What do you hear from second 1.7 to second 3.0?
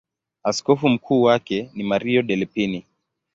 ni Mario Delpini.